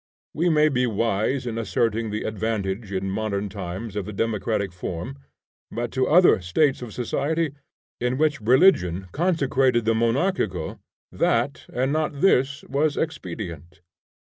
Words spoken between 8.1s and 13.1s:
which religion consecrated the monarchical, that and not this was